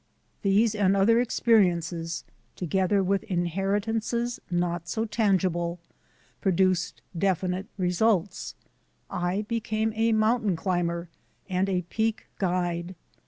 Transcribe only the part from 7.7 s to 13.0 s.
results; I became a mountain climber and a peak guide.